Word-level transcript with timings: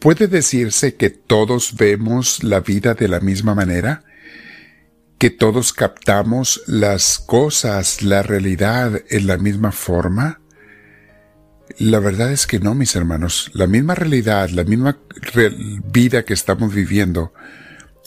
¿Puede 0.00 0.28
decirse 0.28 0.94
que 0.94 1.10
todos 1.10 1.76
vemos 1.76 2.42
la 2.42 2.60
vida 2.60 2.94
de 2.94 3.06
la 3.06 3.20
misma 3.20 3.54
manera? 3.54 4.02
¿Que 5.18 5.28
todos 5.28 5.74
captamos 5.74 6.62
las 6.66 7.18
cosas, 7.18 8.00
la 8.00 8.22
realidad 8.22 9.02
en 9.10 9.26
la 9.26 9.36
misma 9.36 9.72
forma? 9.72 10.40
La 11.78 11.98
verdad 11.98 12.32
es 12.32 12.46
que 12.46 12.60
no, 12.60 12.74
mis 12.74 12.96
hermanos. 12.96 13.50
La 13.52 13.66
misma 13.66 13.94
realidad, 13.94 14.48
la 14.48 14.64
misma 14.64 14.96
vida 15.92 16.24
que 16.24 16.32
estamos 16.32 16.74
viviendo, 16.74 17.34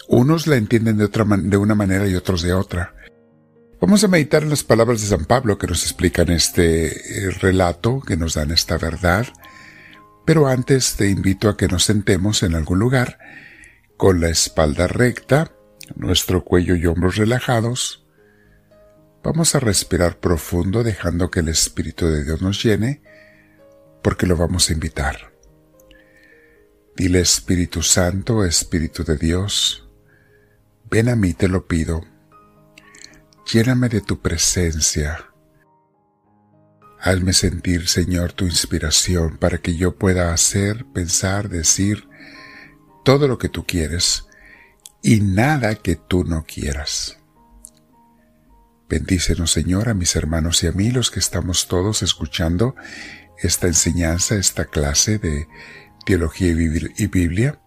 unos 0.07 0.47
la 0.47 0.55
entienden 0.55 0.97
de, 0.97 1.07
de 1.07 1.57
una 1.57 1.75
manera 1.75 2.07
y 2.07 2.15
otros 2.15 2.41
de 2.41 2.53
otra. 2.53 2.95
Vamos 3.79 4.03
a 4.03 4.07
meditar 4.07 4.41
en 4.41 4.49
las 4.49 4.63
palabras 4.63 4.99
de 5.01 5.07
San 5.09 5.25
Pablo 5.25 5.59
que 5.59 5.67
nos 5.67 5.83
explican 5.83 6.31
este 6.31 6.87
eh, 6.87 7.29
relato, 7.39 8.01
que 8.01 8.17
nos 8.17 8.33
dan 8.33 8.49
esta 8.49 8.79
verdad 8.79 9.27
pero 10.25 10.47
antes 10.47 10.95
te 10.95 11.09
invito 11.09 11.49
a 11.49 11.57
que 11.57 11.67
nos 11.67 11.83
sentemos 11.83 12.43
en 12.43 12.55
algún 12.55 12.79
lugar, 12.79 13.19
con 13.97 14.21
la 14.21 14.29
espalda 14.29 14.87
recta, 14.87 15.51
nuestro 15.95 16.43
cuello 16.43 16.75
y 16.75 16.85
hombros 16.85 17.17
relajados. 17.17 18.05
Vamos 19.23 19.55
a 19.55 19.59
respirar 19.59 20.19
profundo 20.19 20.83
dejando 20.83 21.29
que 21.29 21.41
el 21.41 21.49
Espíritu 21.49 22.07
de 22.07 22.23
Dios 22.23 22.41
nos 22.41 22.63
llene, 22.63 23.01
porque 24.01 24.27
lo 24.27 24.37
vamos 24.37 24.69
a 24.69 24.73
invitar. 24.73 25.33
Dile 26.95 27.19
Espíritu 27.19 27.81
Santo, 27.81 28.45
Espíritu 28.45 29.03
de 29.03 29.17
Dios, 29.17 29.89
ven 30.89 31.09
a 31.09 31.15
mí 31.15 31.33
te 31.33 31.47
lo 31.47 31.65
pido, 31.67 32.01
lléname 33.51 33.89
de 33.89 34.01
tu 34.01 34.21
presencia 34.21 35.32
Hazme 37.05 37.33
sentir, 37.33 37.89
Señor, 37.89 38.31
tu 38.31 38.45
inspiración 38.45 39.35
para 39.37 39.57
que 39.57 39.75
yo 39.75 39.97
pueda 39.97 40.33
hacer, 40.33 40.85
pensar, 40.93 41.49
decir 41.49 42.07
todo 43.03 43.27
lo 43.27 43.37
que 43.37 43.49
tú 43.49 43.65
quieres 43.65 44.23
y 45.01 45.19
nada 45.19 45.75
que 45.75 45.97
tú 45.97 46.23
no 46.23 46.45
quieras. 46.45 47.17
Bendícenos, 48.87 49.51
Señor, 49.51 49.89
a 49.89 49.93
mis 49.93 50.15
hermanos 50.15 50.63
y 50.63 50.67
a 50.67 50.71
mí, 50.71 50.91
los 50.91 51.11
que 51.11 51.19
estamos 51.19 51.67
todos 51.67 52.03
escuchando 52.03 52.73
esta 53.37 53.67
enseñanza, 53.67 54.35
esta 54.35 54.63
clase 54.63 55.17
de 55.17 55.49
teología 56.05 56.47
y 56.47 57.07
Biblia. 57.07 57.59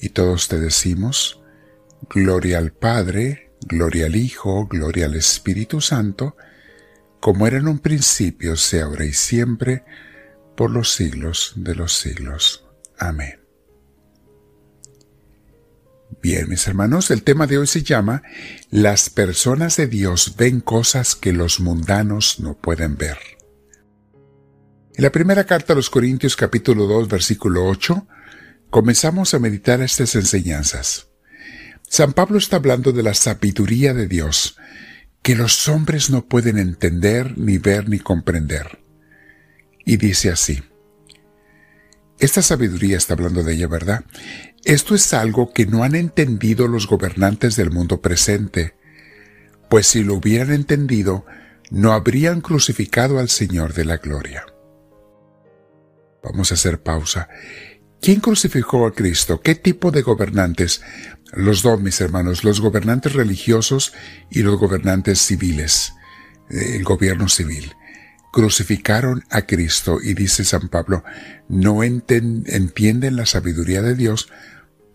Y 0.00 0.10
todos 0.10 0.46
te 0.46 0.60
decimos, 0.60 1.40
gloria 2.08 2.58
al 2.58 2.72
Padre, 2.72 3.50
gloria 3.62 4.06
al 4.06 4.14
Hijo, 4.14 4.68
gloria 4.68 5.06
al 5.06 5.16
Espíritu 5.16 5.80
Santo, 5.80 6.36
como 7.22 7.46
era 7.46 7.58
en 7.58 7.68
un 7.68 7.78
principio, 7.78 8.56
sea 8.56 8.86
ahora 8.86 9.04
y 9.04 9.12
siempre, 9.12 9.84
por 10.56 10.72
los 10.72 10.92
siglos 10.92 11.52
de 11.54 11.76
los 11.76 11.92
siglos. 11.92 12.64
Amén. 12.98 13.40
Bien, 16.20 16.48
mis 16.48 16.66
hermanos, 16.66 17.12
el 17.12 17.22
tema 17.22 17.46
de 17.46 17.58
hoy 17.58 17.68
se 17.68 17.84
llama 17.84 18.24
Las 18.70 19.08
personas 19.08 19.76
de 19.76 19.86
Dios 19.86 20.34
ven 20.36 20.60
cosas 20.60 21.14
que 21.14 21.32
los 21.32 21.60
mundanos 21.60 22.40
no 22.40 22.58
pueden 22.58 22.96
ver. 22.96 23.18
En 24.96 25.04
la 25.04 25.12
primera 25.12 25.44
carta 25.44 25.74
a 25.74 25.76
los 25.76 25.90
Corintios 25.90 26.34
capítulo 26.34 26.88
2 26.88 27.06
versículo 27.06 27.66
8, 27.66 28.04
comenzamos 28.68 29.32
a 29.32 29.38
meditar 29.38 29.80
estas 29.80 30.16
enseñanzas. 30.16 31.06
San 31.88 32.14
Pablo 32.14 32.38
está 32.38 32.56
hablando 32.56 32.90
de 32.90 33.04
la 33.04 33.14
sabiduría 33.14 33.94
de 33.94 34.08
Dios, 34.08 34.56
que 35.22 35.36
los 35.36 35.68
hombres 35.68 36.10
no 36.10 36.26
pueden 36.26 36.58
entender, 36.58 37.38
ni 37.38 37.58
ver, 37.58 37.88
ni 37.88 37.98
comprender. 37.98 38.80
Y 39.84 39.96
dice 39.96 40.30
así, 40.30 40.62
esta 42.18 42.42
sabiduría 42.42 42.96
está 42.96 43.14
hablando 43.14 43.42
de 43.42 43.54
ella, 43.54 43.68
¿verdad? 43.68 44.04
Esto 44.64 44.94
es 44.94 45.12
algo 45.12 45.52
que 45.52 45.66
no 45.66 45.82
han 45.82 45.94
entendido 45.94 46.68
los 46.68 46.86
gobernantes 46.86 47.56
del 47.56 47.70
mundo 47.70 48.00
presente, 48.00 48.74
pues 49.68 49.86
si 49.86 50.04
lo 50.04 50.14
hubieran 50.14 50.52
entendido, 50.52 51.24
no 51.70 51.92
habrían 51.92 52.40
crucificado 52.40 53.18
al 53.18 53.28
Señor 53.28 53.74
de 53.74 53.84
la 53.84 53.96
gloria. 53.96 54.44
Vamos 56.22 56.50
a 56.50 56.54
hacer 56.54 56.82
pausa. 56.82 57.28
¿Quién 58.02 58.18
crucificó 58.18 58.84
a 58.84 58.92
Cristo? 58.92 59.40
¿Qué 59.42 59.54
tipo 59.54 59.92
de 59.92 60.02
gobernantes? 60.02 60.82
Los 61.34 61.62
dos, 61.62 61.80
mis 61.80 62.00
hermanos, 62.00 62.42
los 62.42 62.60
gobernantes 62.60 63.12
religiosos 63.12 63.92
y 64.28 64.42
los 64.42 64.58
gobernantes 64.58 65.20
civiles, 65.20 65.92
eh, 66.50 66.74
el 66.74 66.82
gobierno 66.82 67.28
civil, 67.28 67.76
crucificaron 68.32 69.22
a 69.30 69.42
Cristo 69.42 70.00
y 70.02 70.14
dice 70.14 70.42
San 70.42 70.68
Pablo, 70.68 71.04
no 71.48 71.84
entienden 71.84 73.14
la 73.14 73.24
sabiduría 73.24 73.82
de 73.82 73.94
Dios 73.94 74.30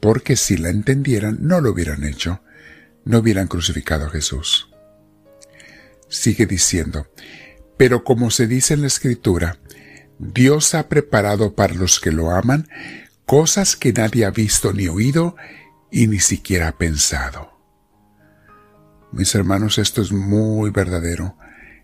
porque 0.02 0.36
si 0.36 0.58
la 0.58 0.68
entendieran 0.68 1.38
no 1.40 1.62
lo 1.62 1.72
hubieran 1.72 2.04
hecho, 2.04 2.42
no 3.06 3.20
hubieran 3.20 3.48
crucificado 3.48 4.08
a 4.08 4.10
Jesús. 4.10 4.70
Sigue 6.10 6.46
diciendo, 6.46 7.08
pero 7.78 8.04
como 8.04 8.32
se 8.32 8.48
dice 8.48 8.74
en 8.74 8.82
la 8.82 8.88
Escritura, 8.88 9.60
Dios 10.20 10.74
ha 10.76 10.90
preparado 10.90 11.54
para 11.56 11.74
los 11.74 12.00
que 12.00 12.12
lo 12.12 12.32
aman 12.32 12.68
cosas 13.26 13.76
que 13.76 13.94
nadie 13.94 14.26
ha 14.26 14.32
visto 14.32 14.74
ni 14.74 14.88
oído 14.88 15.36
y 15.92 16.08
ni 16.08 16.20
siquiera 16.20 16.70
ha 16.70 16.78
pensado. 16.78 17.58
Mis 19.12 19.36
hermanos, 19.36 19.78
esto 19.78 20.02
es 20.02 20.12
muy 20.12 20.70
verdadero. 20.70 21.38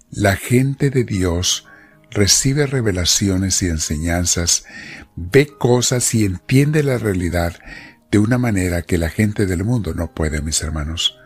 La 0.09 0.35
gente 0.35 0.89
de 0.89 1.03
Dios 1.03 1.67
recibe 2.11 2.65
revelaciones 2.65 3.61
y 3.61 3.67
enseñanzas, 3.67 4.65
ve 5.15 5.47
cosas 5.47 6.13
y 6.13 6.25
entiende 6.25 6.83
la 6.83 6.97
realidad 6.97 7.59
de 8.11 8.19
una 8.19 8.37
manera 8.37 8.83
que 8.83 8.97
la 8.97 9.09
gente 9.09 9.45
del 9.45 9.63
mundo 9.63 9.93
no 9.93 10.13
puede, 10.13 10.41
mis 10.41 10.61
hermanos. 10.61 11.17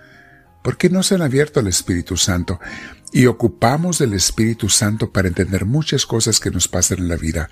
Porque 0.67 0.89
no 0.89 1.01
se 1.01 1.16
han 1.16 1.22
abierto 1.22 1.61
al 1.61 1.67
Espíritu 1.67 2.17
Santo 2.17 2.59
y 3.13 3.28
ocupamos 3.28 4.00
del 4.00 4.13
Espíritu 4.13 4.67
Santo 4.67 5.13
para 5.13 5.29
entender 5.29 5.63
muchas 5.63 6.05
cosas 6.05 6.41
que 6.41 6.51
nos 6.51 6.67
pasan 6.67 6.97
en 6.97 7.07
la 7.07 7.16
vida, 7.16 7.50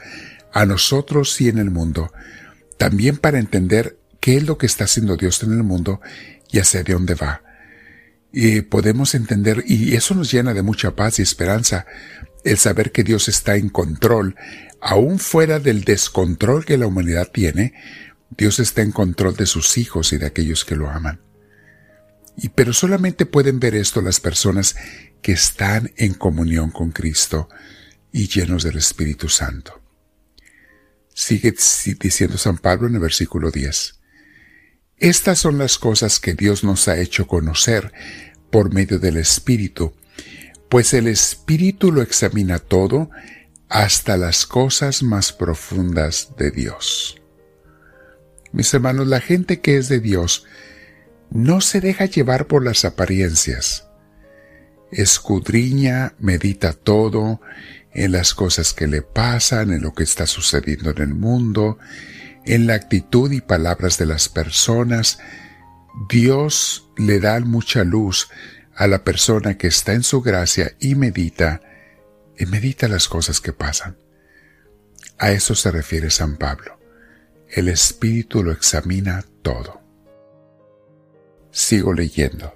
a 0.52 0.66
nosotros 0.66 1.40
y 1.40 1.48
en 1.48 1.58
el 1.58 1.72
mundo, 1.72 2.12
también 2.78 3.16
para 3.16 3.40
entender 3.40 3.98
qué 4.20 4.36
es 4.36 4.44
lo 4.46 4.58
que 4.58 4.66
está 4.66 4.84
haciendo 4.84 5.16
Dios 5.16 5.42
en 5.44 5.54
el 5.54 5.64
mundo 5.64 6.02
y 6.52 6.60
hacia 6.60 6.84
dónde 6.84 7.16
va. 7.16 7.42
Y 8.34 8.64
podemos 8.64 9.16
entender, 9.16 9.64
y 9.66 9.96
eso 9.96 10.14
nos 10.14 10.30
llena 10.30 10.54
de 10.54 10.62
mucha 10.62 10.94
paz 10.98 11.20
y 11.20 11.22
esperanza, 11.22 11.86
el 12.44 12.58
saber 12.58 12.92
que 12.92 13.06
Dios 13.06 13.30
está 13.30 13.56
en 13.56 13.70
control, 13.70 14.36
aún 14.82 15.20
fuera 15.20 15.60
del 15.60 15.86
descontrol 15.86 16.66
que 16.66 16.78
la 16.78 16.88
humanidad 16.88 17.32
tiene, 17.32 17.76
Dios 18.38 18.60
está 18.60 18.82
en 18.82 18.92
control 18.92 19.38
de 19.38 19.46
sus 19.46 19.78
hijos 19.78 20.12
y 20.12 20.18
de 20.18 20.26
aquellos 20.26 20.66
que 20.66 20.76
lo 20.76 20.90
aman. 20.90 21.25
Y 22.38 22.50
pero 22.50 22.74
solamente 22.74 23.26
pueden 23.26 23.60
ver 23.60 23.76
esto 23.76 24.02
las 24.02 24.20
personas 24.20 24.76
que 25.22 25.32
están 25.32 25.92
en 25.98 26.14
comunión 26.14 26.72
con 26.72 26.92
Cristo 26.92 27.50
y 28.12 28.28
llenos 28.28 28.64
del 28.64 28.78
Espíritu 28.78 29.30
Santo. 29.30 29.82
Sigue 31.14 31.56
diciendo 32.00 32.38
San 32.38 32.58
Pablo 32.58 32.88
en 32.88 32.96
el 32.96 33.02
versículo 33.02 33.52
10. 33.52 33.96
Estas 34.98 35.40
son 35.40 35.58
las 35.58 35.78
cosas 35.78 36.20
que 36.20 36.34
Dios 36.34 36.64
nos 36.64 36.88
ha 36.88 36.98
hecho 36.98 37.28
conocer 37.28 37.92
por 38.52 38.74
medio 38.74 39.00
del 39.00 39.18
Espíritu, 39.18 39.94
pues 40.70 40.94
el 40.94 41.08
Espíritu 41.08 41.92
lo 41.92 42.02
examina 42.02 42.60
todo 42.60 43.10
hasta 43.68 44.16
las 44.16 44.46
cosas 44.46 45.04
más 45.04 45.34
profundas 45.34 46.30
de 46.38 46.52
Dios. 46.52 47.22
Mis 48.52 48.74
hermanos, 48.74 49.08
la 49.08 49.20
gente 49.20 49.60
que 49.60 49.78
es 49.78 49.90
de 49.90 50.00
Dios 50.00 50.46
no 51.36 51.60
se 51.60 51.82
deja 51.82 52.06
llevar 52.06 52.48
por 52.48 52.64
las 52.64 52.86
apariencias. 52.86 53.90
Escudriña, 54.90 56.14
medita 56.18 56.72
todo 56.72 57.42
en 57.92 58.14
las 58.14 58.34
cosas 58.34 58.72
que 58.72 58.88
le 58.88 59.02
pasan, 59.02 59.74
en 59.74 59.82
lo 59.82 59.94
que 59.94 60.04
está 60.04 60.28
sucediendo 60.28 60.92
en 60.92 61.02
el 61.02 61.14
mundo, 61.14 61.78
en 62.46 62.68
la 62.68 62.76
actitud 62.76 63.34
y 63.34 63.42
palabras 63.42 63.98
de 63.98 64.06
las 64.06 64.30
personas, 64.30 65.20
Dios 66.08 66.90
le 66.96 67.20
da 67.20 67.38
mucha 67.42 67.84
luz 67.84 68.30
a 68.74 68.88
la 68.88 69.04
persona 69.04 69.58
que 69.58 69.68
está 69.68 69.92
en 69.92 70.04
su 70.04 70.22
gracia 70.22 70.78
y 70.80 70.96
medita, 70.96 71.60
y 72.38 72.46
medita 72.46 72.88
las 72.88 73.10
cosas 73.10 73.42
que 73.42 73.52
pasan. 73.52 73.98
A 75.18 75.32
eso 75.32 75.54
se 75.54 75.70
refiere 75.70 76.10
San 76.12 76.38
Pablo. 76.38 76.80
El 77.50 77.68
Espíritu 77.68 78.42
lo 78.42 78.54
examina 78.54 79.26
todo. 79.42 79.85
Sigo 81.56 81.94
leyendo. 81.94 82.54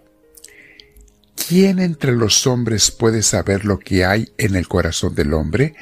¿Quién 1.47 1.79
entre 1.79 2.11
los 2.11 2.45
hombres 2.45 2.91
puede 2.91 3.23
saber 3.23 3.63
lo 3.63 3.79
que 3.79 4.03
hay 4.03 4.33
en 4.37 4.57
el 4.57 4.67
corazón 4.67 5.15
del 5.15 5.33
hombre, 5.33 5.73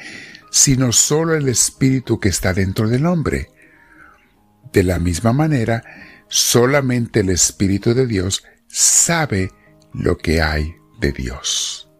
sino 0.52 0.92
solo 0.92 1.34
el 1.34 1.48
Espíritu 1.48 2.20
que 2.20 2.28
está 2.28 2.54
dentro 2.54 2.88
del 2.88 3.06
hombre? 3.06 3.50
De 4.72 4.84
la 4.84 5.00
misma 5.00 5.32
manera, 5.32 5.82
solamente 6.28 7.20
el 7.20 7.30
Espíritu 7.30 7.92
de 7.92 8.06
Dios 8.06 8.44
sabe 8.68 9.50
lo 9.92 10.16
que 10.16 10.40
hay 10.40 10.76
de 11.00 11.10
Dios. 11.10 11.90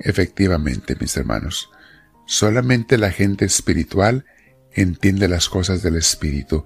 Efectivamente, 0.00 0.96
mis 0.98 1.16
hermanos, 1.16 1.70
solamente 2.26 2.98
la 2.98 3.12
gente 3.12 3.44
espiritual 3.44 4.24
entiende 4.82 5.28
las 5.28 5.48
cosas 5.48 5.82
del 5.82 5.96
Espíritu. 5.96 6.64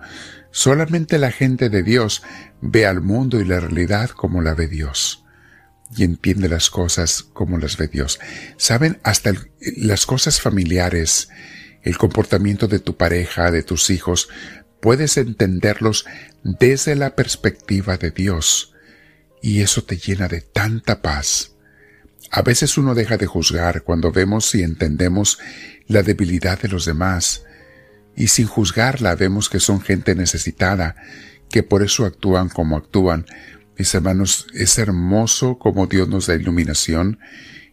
Solamente 0.51 1.19
la 1.19 1.31
gente 1.31 1.69
de 1.69 1.83
Dios 1.83 2.23
ve 2.61 2.87
al 2.87 3.01
mundo 3.01 3.41
y 3.41 3.45
la 3.45 3.61
realidad 3.61 4.11
como 4.11 4.43
la 4.43 4.55
ve 4.55 4.67
Dios. 4.67 5.25
Y 5.97 6.05
entiende 6.05 6.49
las 6.49 6.71
cosas 6.71 7.23
como 7.23 7.59
las 7.59 7.77
ve 7.77 7.89
Dios. 7.89 8.21
Saben, 8.57 9.01
hasta 9.03 9.33
las 9.77 10.07
cosas 10.07 10.41
familiares, 10.41 11.29
el 11.83 11.99
comportamiento 11.99 12.69
de 12.69 12.79
tu 12.79 12.97
pareja, 12.97 13.51
de 13.51 13.63
tus 13.63 13.91
hijos, 13.91 14.29
puedes 14.81 15.17
entenderlos 15.17 16.07
desde 16.43 16.95
la 16.97 17.15
perspectiva 17.17 17.97
de 17.97 18.11
Dios. 18.11 18.75
Y 19.43 19.63
eso 19.63 19.83
te 19.85 19.97
llena 19.97 20.29
de 20.29 20.41
tanta 20.41 21.03
paz. 21.03 21.53
A 22.31 22.43
veces 22.43 22.79
uno 22.79 22.95
deja 22.95 23.17
de 23.17 23.27
juzgar 23.27 23.83
cuando 23.83 24.13
vemos 24.13 24.55
y 24.55 24.63
entendemos 24.63 25.39
la 25.87 26.03
debilidad 26.03 26.61
de 26.61 26.69
los 26.69 26.85
demás, 26.85 27.45
y 28.21 28.29
sin 28.29 28.47
juzgarla 28.47 29.15
vemos 29.15 29.49
que 29.49 29.61
son 29.61 29.81
gente 29.81 30.15
necesitada, 30.15 30.95
que 31.49 31.63
por 31.63 31.83
eso 31.83 32.05
actúan 32.05 32.51
como 32.51 32.77
actúan. 32.77 33.25
Mis 33.79 33.95
hermanos, 33.95 34.47
es 34.53 34.79
hermoso 34.79 35.59
como 35.59 35.87
Dios 35.87 36.07
nos 36.07 36.27
da 36.27 36.35
iluminación 36.35 37.19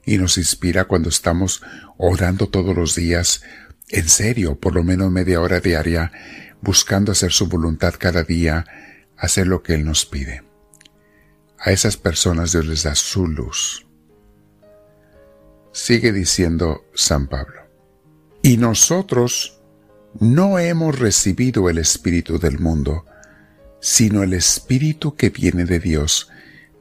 y 0.06 0.18
nos 0.18 0.38
inspira 0.38 0.86
cuando 0.86 1.10
estamos 1.10 1.62
orando 1.98 2.48
todos 2.48 2.74
los 2.74 2.96
días, 2.96 3.42
en 3.90 4.08
serio, 4.08 4.58
por 4.58 4.74
lo 4.74 4.86
menos 4.86 5.12
media 5.12 5.42
hora 5.42 5.60
diaria, 5.60 6.14
buscando 6.62 7.12
hacer 7.12 7.34
su 7.34 7.48
voluntad 7.48 7.96
cada 8.00 8.24
día, 8.24 8.64
hacer 9.18 9.48
lo 9.48 9.64
que 9.64 9.74
Él 9.74 9.84
nos 9.84 10.06
pide. 10.06 10.44
A 11.60 11.72
esas 11.74 11.98
personas 11.98 12.54
Dios 12.54 12.66
les 12.66 12.84
da 12.84 12.96
su 12.96 13.28
luz. 13.28 13.86
Sigue 15.74 16.14
diciendo 16.14 16.86
San 16.94 17.28
Pablo. 17.28 17.64
Y 18.42 18.56
nosotros 18.56 19.57
no 20.20 20.60
hemos 20.60 20.98
recibido 20.98 21.70
el 21.70 21.78
Espíritu 21.78 22.40
del 22.40 22.60
mundo, 22.60 23.06
sino 23.80 24.24
el 24.24 24.34
Espíritu 24.34 25.16
que 25.16 25.30
viene 25.30 25.66
de 25.66 25.80
Dios, 25.80 26.30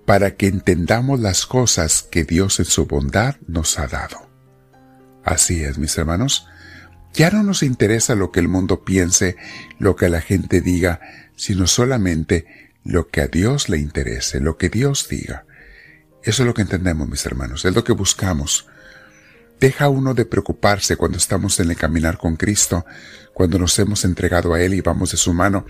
para 0.05 0.37
que 0.37 0.46
entendamos 0.46 1.20
las 1.20 1.46
cosas 1.46 2.02
que 2.02 2.25
Dios 2.25 2.58
en 2.61 2.64
su 2.67 2.87
bondad 2.87 3.37
nos 3.46 3.78
ha 3.78 3.88
dado. 3.88 4.31
Así 5.25 5.64
es, 5.64 5.78
mis 5.78 5.99
hermanos, 5.99 6.46
ya 7.12 7.31
no 7.31 7.43
nos 7.43 7.62
interesa 7.62 8.14
lo 8.14 8.31
que 8.31 8.40
el 8.40 8.49
mundo 8.49 8.84
piense, 8.84 9.37
lo 9.78 9.96
que 9.96 10.08
la 10.08 10.20
gente 10.20 10.61
diga, 10.61 11.00
sino 11.34 11.67
solamente 11.67 12.46
lo 12.84 13.08
que 13.08 13.23
a 13.23 13.26
Dios 13.26 13.69
le 13.69 13.78
interese, 13.78 14.38
lo 14.38 14.56
que 14.56 14.69
Dios 14.69 15.08
diga. 15.08 15.44
Eso 16.23 16.43
es 16.43 16.46
lo 16.46 16.55
que 16.55 16.62
entendemos, 16.62 17.08
mis 17.08 17.26
hermanos, 17.26 17.64
es 17.64 17.75
lo 17.75 17.84
que 17.84 17.93
buscamos. 17.93 18.69
Deja 19.58 19.88
uno 19.88 20.12
de 20.12 20.26
preocuparse 20.26 20.97
cuando 20.97 21.17
estamos 21.17 21.58
en 21.61 21.70
el 21.70 21.76
caminar 21.76 22.19
con 22.19 22.37
Cristo, 22.37 22.85
cuando 23.32 23.58
nos 23.58 23.79
hemos 23.79 24.05
entregado 24.05 24.53
a 24.53 24.61
Él 24.61 24.75
y 24.75 24.81
vamos 24.81 25.12
de 25.12 25.17
su 25.17 25.32
mano. 25.32 25.64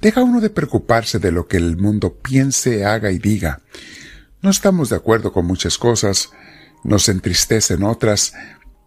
Deja 0.00 0.22
uno 0.22 0.40
de 0.40 0.50
preocuparse 0.50 1.18
de 1.18 1.32
lo 1.32 1.46
que 1.46 1.58
el 1.58 1.76
mundo 1.76 2.14
piense, 2.14 2.84
haga 2.84 3.10
y 3.10 3.18
diga. 3.18 3.60
No 4.40 4.50
estamos 4.50 4.88
de 4.88 4.96
acuerdo 4.96 5.32
con 5.32 5.46
muchas 5.46 5.76
cosas, 5.76 6.30
nos 6.82 7.08
entristecen 7.08 7.82
otras, 7.82 8.32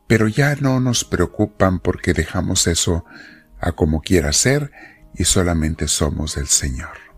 pero 0.08 0.28
ya 0.28 0.56
no 0.56 0.80
nos 0.80 1.04
preocupan 1.04 1.80
porque 1.80 2.14
dejamos 2.14 2.66
eso 2.66 3.06
a 3.60 3.74
como 3.74 4.02
quiera 4.02 4.34
ser 4.34 4.72
y 5.14 5.26
solamente 5.26 5.88
somos 5.88 6.36
del 6.36 6.48
Señor. 6.48 7.09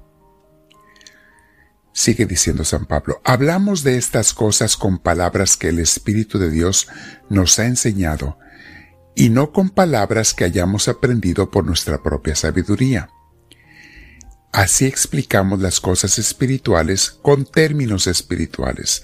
Sigue 1.93 2.25
diciendo 2.25 2.63
San 2.63 2.85
Pablo, 2.85 3.21
hablamos 3.23 3.83
de 3.83 3.97
estas 3.97 4.33
cosas 4.33 4.77
con 4.77 4.97
palabras 4.97 5.57
que 5.57 5.69
el 5.69 5.79
Espíritu 5.79 6.39
de 6.39 6.49
Dios 6.49 6.87
nos 7.29 7.59
ha 7.59 7.65
enseñado 7.65 8.37
y 9.15 9.29
no 9.29 9.51
con 9.51 9.69
palabras 9.69 10.33
que 10.33 10.45
hayamos 10.45 10.87
aprendido 10.87 11.51
por 11.51 11.65
nuestra 11.65 12.01
propia 12.01 12.35
sabiduría. 12.35 13.09
Así 14.53 14.85
explicamos 14.85 15.61
las 15.61 15.79
cosas 15.79 16.17
espirituales 16.17 17.11
con 17.21 17.45
términos 17.45 18.07
espirituales. 18.07 19.03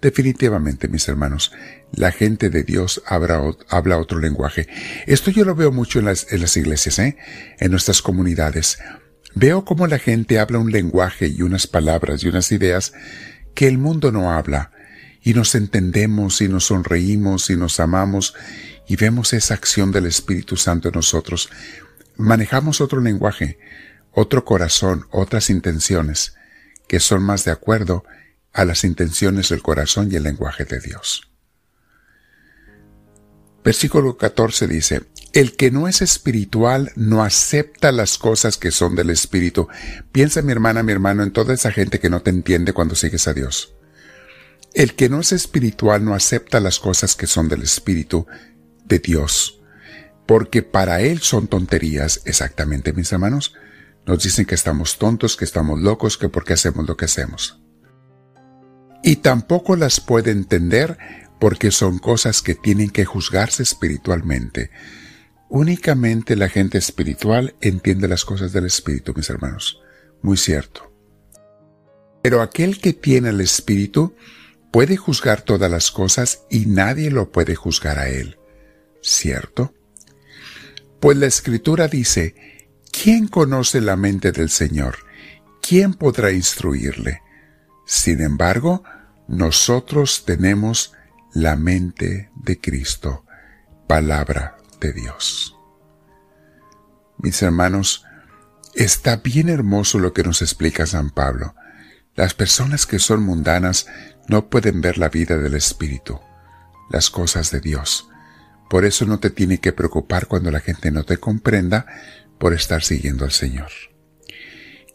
Definitivamente, 0.00 0.88
mis 0.88 1.08
hermanos, 1.08 1.52
la 1.92 2.12
gente 2.12 2.50
de 2.50 2.62
Dios 2.62 3.02
habla, 3.06 3.98
otro 3.98 4.18
lenguaje. 4.18 4.68
Esto 5.06 5.30
yo 5.30 5.44
lo 5.44 5.54
veo 5.54 5.72
mucho 5.72 5.98
en 5.98 6.04
las, 6.06 6.56
iglesias, 6.56 6.98
¿eh? 6.98 7.16
en 7.58 7.70
nuestras 7.70 8.02
comunidades. 8.02 8.78
Veo 9.38 9.66
cómo 9.66 9.86
la 9.86 9.98
gente 9.98 10.38
habla 10.38 10.58
un 10.58 10.72
lenguaje 10.72 11.28
y 11.28 11.42
unas 11.42 11.66
palabras 11.66 12.24
y 12.24 12.28
unas 12.28 12.50
ideas 12.52 12.94
que 13.54 13.68
el 13.68 13.76
mundo 13.76 14.10
no 14.10 14.32
habla, 14.32 14.72
y 15.20 15.34
nos 15.34 15.54
entendemos 15.54 16.40
y 16.40 16.48
nos 16.48 16.64
sonreímos 16.64 17.50
y 17.50 17.56
nos 17.56 17.78
amamos 17.78 18.32
y 18.88 18.96
vemos 18.96 19.34
esa 19.34 19.52
acción 19.52 19.92
del 19.92 20.06
Espíritu 20.06 20.56
Santo 20.56 20.88
en 20.88 20.94
nosotros. 20.94 21.50
Manejamos 22.16 22.80
otro 22.80 23.02
lenguaje, 23.02 23.58
otro 24.10 24.46
corazón, 24.46 25.06
otras 25.10 25.50
intenciones, 25.50 26.34
que 26.88 26.98
son 26.98 27.22
más 27.22 27.44
de 27.44 27.50
acuerdo 27.50 28.04
a 28.54 28.64
las 28.64 28.84
intenciones 28.84 29.50
del 29.50 29.60
corazón 29.60 30.10
y 30.10 30.16
el 30.16 30.22
lenguaje 30.22 30.64
de 30.64 30.80
Dios. 30.80 31.30
Versículo 33.62 34.16
14 34.16 34.66
dice, 34.66 35.02
el 35.36 35.54
que 35.54 35.70
no 35.70 35.86
es 35.86 36.00
espiritual 36.00 36.92
no 36.96 37.22
acepta 37.22 37.92
las 37.92 38.16
cosas 38.16 38.56
que 38.56 38.70
son 38.70 38.96
del 38.96 39.10
espíritu. 39.10 39.68
Piensa 40.10 40.40
mi 40.40 40.50
hermana, 40.50 40.82
mi 40.82 40.92
hermano, 40.92 41.22
en 41.22 41.30
toda 41.30 41.52
esa 41.52 41.70
gente 41.70 42.00
que 42.00 42.08
no 42.08 42.22
te 42.22 42.30
entiende 42.30 42.72
cuando 42.72 42.94
sigues 42.94 43.28
a 43.28 43.34
Dios. 43.34 43.74
El 44.72 44.94
que 44.94 45.10
no 45.10 45.20
es 45.20 45.32
espiritual 45.32 46.02
no 46.02 46.14
acepta 46.14 46.58
las 46.58 46.78
cosas 46.78 47.14
que 47.14 47.26
son 47.26 47.50
del 47.50 47.60
espíritu 47.60 48.26
de 48.86 48.98
Dios, 48.98 49.60
porque 50.24 50.62
para 50.62 51.02
él 51.02 51.20
son 51.20 51.48
tonterías, 51.48 52.22
exactamente 52.24 52.94
mis 52.94 53.12
hermanos. 53.12 53.52
Nos 54.06 54.22
dicen 54.22 54.46
que 54.46 54.54
estamos 54.54 54.96
tontos, 54.96 55.36
que 55.36 55.44
estamos 55.44 55.78
locos, 55.78 56.16
que 56.16 56.30
por 56.30 56.46
qué 56.46 56.54
hacemos 56.54 56.88
lo 56.88 56.96
que 56.96 57.04
hacemos. 57.04 57.60
Y 59.02 59.16
tampoco 59.16 59.76
las 59.76 60.00
puede 60.00 60.30
entender 60.30 60.96
porque 61.38 61.72
son 61.72 61.98
cosas 61.98 62.40
que 62.40 62.54
tienen 62.54 62.88
que 62.88 63.04
juzgarse 63.04 63.62
espiritualmente. 63.62 64.70
Únicamente 65.48 66.34
la 66.34 66.48
gente 66.48 66.78
espiritual 66.78 67.54
entiende 67.60 68.08
las 68.08 68.24
cosas 68.24 68.52
del 68.52 68.66
Espíritu, 68.66 69.14
mis 69.14 69.30
hermanos. 69.30 69.80
Muy 70.22 70.36
cierto. 70.36 70.92
Pero 72.22 72.42
aquel 72.42 72.80
que 72.80 72.92
tiene 72.92 73.28
el 73.28 73.40
Espíritu 73.40 74.14
puede 74.72 74.96
juzgar 74.96 75.42
todas 75.42 75.70
las 75.70 75.92
cosas 75.92 76.42
y 76.50 76.66
nadie 76.66 77.10
lo 77.10 77.30
puede 77.30 77.54
juzgar 77.54 77.98
a 77.98 78.08
él. 78.08 78.38
¿Cierto? 79.00 79.72
Pues 80.98 81.16
la 81.16 81.26
Escritura 81.26 81.86
dice, 81.86 82.34
¿quién 82.90 83.28
conoce 83.28 83.80
la 83.80 83.94
mente 83.94 84.32
del 84.32 84.50
Señor? 84.50 84.96
¿Quién 85.62 85.94
podrá 85.94 86.32
instruirle? 86.32 87.20
Sin 87.86 88.20
embargo, 88.20 88.82
nosotros 89.28 90.24
tenemos 90.24 90.92
la 91.32 91.54
mente 91.54 92.30
de 92.34 92.60
Cristo, 92.60 93.24
palabra 93.86 94.55
de 94.80 94.92
Dios. 94.92 95.56
Mis 97.18 97.40
hermanos, 97.42 98.04
está 98.74 99.16
bien 99.16 99.48
hermoso 99.48 99.98
lo 99.98 100.12
que 100.12 100.22
nos 100.22 100.42
explica 100.42 100.86
San 100.86 101.10
Pablo. 101.10 101.54
Las 102.14 102.34
personas 102.34 102.86
que 102.86 102.98
son 102.98 103.22
mundanas 103.22 103.86
no 104.28 104.48
pueden 104.48 104.80
ver 104.80 104.98
la 104.98 105.08
vida 105.08 105.36
del 105.36 105.54
Espíritu, 105.54 106.20
las 106.90 107.10
cosas 107.10 107.50
de 107.50 107.60
Dios. 107.60 108.08
Por 108.68 108.84
eso 108.84 109.04
no 109.06 109.20
te 109.20 109.30
tiene 109.30 109.58
que 109.58 109.72
preocupar 109.72 110.26
cuando 110.26 110.50
la 110.50 110.60
gente 110.60 110.90
no 110.90 111.04
te 111.04 111.18
comprenda 111.18 111.86
por 112.38 112.52
estar 112.52 112.82
siguiendo 112.82 113.24
al 113.24 113.32
Señor. 113.32 113.70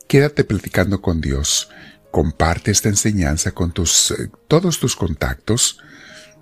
Quédate 0.08 0.44
platicando 0.44 1.02
con 1.02 1.22
Dios, 1.22 1.70
comparte 2.12 2.72
esta 2.72 2.90
enseñanza 2.90 3.54
con 3.54 3.72
tus, 3.72 4.12
eh, 4.12 4.30
todos 4.48 4.80
tus 4.80 4.96
contactos, 4.96 5.80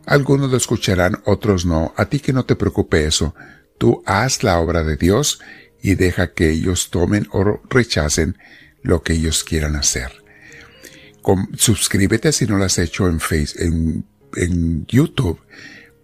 algunos 0.09 0.49
lo 0.49 0.57
escucharán, 0.57 1.21
otros 1.25 1.67
no. 1.67 1.93
A 1.95 2.05
ti 2.05 2.19
que 2.19 2.33
no 2.33 2.43
te 2.43 2.55
preocupe 2.55 3.05
eso. 3.05 3.35
Tú 3.77 4.01
haz 4.07 4.43
la 4.43 4.59
obra 4.59 4.83
de 4.83 4.97
Dios 4.97 5.39
y 5.83 5.93
deja 5.93 6.33
que 6.33 6.49
ellos 6.49 6.89
tomen 6.89 7.27
o 7.31 7.61
rechacen 7.69 8.35
lo 8.81 9.03
que 9.03 9.13
ellos 9.13 9.43
quieran 9.43 9.75
hacer. 9.75 10.11
suscríbete 11.55 12.31
si 12.31 12.47
no 12.47 12.57
lo 12.57 12.65
has 12.65 12.79
hecho 12.79 13.07
en, 13.07 13.19
Facebook, 13.19 14.03
en, 14.35 14.85
YouTube. 14.87 15.39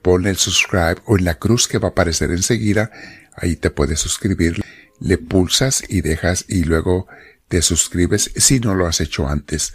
Pon 0.04 0.28
el 0.28 0.38
subscribe 0.38 0.98
o 1.06 1.18
en 1.18 1.26
la 1.26 1.40
cruz 1.40 1.68
que 1.68 1.80
va 1.80 1.88
a 1.88 1.92
aparecer 1.92 2.30
enseguida. 2.30 2.92
Ahí 3.36 3.56
te 3.56 3.72
puedes 3.72 4.00
suscribir. 4.00 4.62
Le 5.00 5.18
pulsas 5.18 5.84
y 5.90 6.02
dejas 6.02 6.46
y 6.48 6.64
luego 6.64 7.08
te 7.48 7.64
suscribes 7.64 8.30
si 8.36 8.60
no 8.60 8.76
lo 8.76 8.86
has 8.86 9.02
hecho 9.02 9.28
antes. 9.28 9.74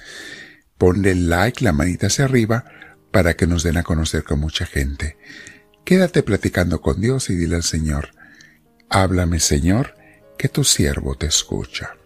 Ponle 0.79 1.17
like, 1.17 1.65
la 1.65 1.73
manita 1.73 2.07
hacia 2.07 2.27
arriba 2.27 2.65
para 3.11 3.35
que 3.35 3.47
nos 3.47 3.63
den 3.63 3.77
a 3.77 3.83
conocer 3.83 4.25
con 4.25 4.41
mucha 4.41 4.67
gente. 4.67 5.17
Quédate 5.85 6.23
platicando 6.23 6.81
con 6.81 7.01
Dios 7.01 7.31
y 7.31 7.37
dile 7.37 7.57
al 7.57 7.63
Señor, 7.63 8.11
háblame 8.89 9.41
Señor, 9.41 9.95
que 10.39 10.49
tu 10.49 10.65
siervo 10.65 11.17
te 11.17 11.27
escucha. 11.27 12.00